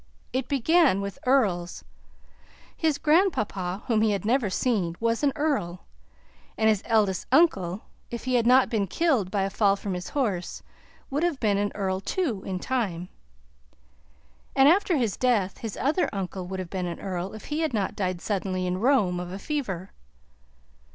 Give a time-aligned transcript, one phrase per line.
[0.33, 1.83] It began with earls:
[2.75, 5.85] his grandpapa, whom he had never seen, was an earl;
[6.57, 10.09] and his eldest uncle, if he had not been killed by a fall from his
[10.09, 10.63] horse,
[11.11, 13.09] would have been an earl, too, in time;
[14.55, 17.71] and after his death, his other uncle would have been an earl, if he had
[17.71, 19.91] not died suddenly, in Rome, of a fever.